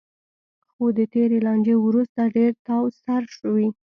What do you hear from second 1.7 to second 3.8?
وروسته ډېر تاوسر شوی.